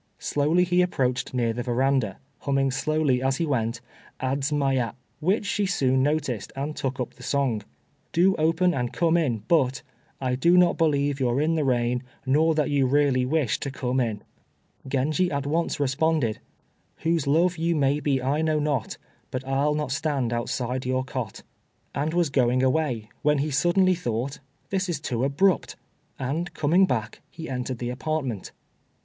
Slowly 0.17 0.63
he 0.63 0.81
approached 0.81 1.31
near 1.31 1.53
the 1.53 1.61
veranda, 1.61 2.17
humming 2.39 2.71
slowly, 2.71 3.21
as 3.21 3.37
he 3.37 3.45
went, 3.45 3.81
"Adzmaya," 4.19 4.95
which 5.19 5.45
she 5.45 5.67
soon 5.67 6.01
noticed, 6.01 6.51
and 6.55 6.75
took 6.75 6.99
up 6.99 7.13
the 7.13 7.21
song, 7.21 7.61
"Do 8.11 8.33
open 8.37 8.73
and 8.73 8.91
come 8.91 9.15
in! 9.15 9.43
but 9.47 9.83
I 10.19 10.33
do 10.33 10.57
not 10.57 10.75
believe 10.75 11.19
you're 11.19 11.39
in 11.39 11.53
the 11.53 11.63
rain, 11.63 12.01
Nor 12.25 12.55
that 12.55 12.71
you 12.71 12.87
really 12.87 13.27
wish 13.27 13.59
to 13.59 13.69
come 13.69 13.99
in." 13.99 14.23
Genji 14.87 15.29
at 15.29 15.45
once 15.45 15.79
responded, 15.79 16.39
"Whose 17.03 17.27
love 17.27 17.57
you 17.57 17.75
may 17.75 17.99
be 17.99 18.19
I 18.23 18.41
know 18.41 18.57
not, 18.57 18.97
But 19.29 19.45
I'll 19.47 19.75
not 19.75 19.91
stand 19.91 20.33
outside 20.33 20.83
your 20.83 21.03
cot," 21.03 21.43
and 21.93 22.11
was 22.15 22.31
going 22.31 22.63
away, 22.63 23.09
when 23.21 23.37
he 23.37 23.51
suddenly 23.51 23.93
thought, 23.93 24.39
"This 24.71 24.89
is 24.89 24.99
too 24.99 25.23
abrupt!" 25.23 25.75
and 26.17 26.51
coming 26.55 26.87
back, 26.87 27.21
he 27.29 27.47
entered 27.47 27.77
the 27.77 27.91
apartment. 27.91 28.51